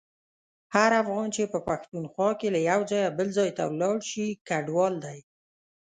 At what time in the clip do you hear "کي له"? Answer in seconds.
2.39-2.59